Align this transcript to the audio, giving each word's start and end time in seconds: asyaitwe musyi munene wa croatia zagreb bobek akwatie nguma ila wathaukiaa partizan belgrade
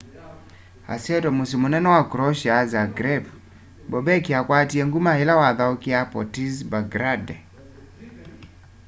asyaitwe 0.93 1.29
musyi 1.37 1.55
munene 1.61 1.87
wa 1.95 2.03
croatia 2.11 2.57
zagreb 2.71 3.23
bobek 3.89 4.25
akwatie 4.39 4.83
nguma 4.87 5.11
ila 5.21 5.33
wathaukiaa 5.41 6.09
partizan 6.13 6.67
belgrade 6.71 7.35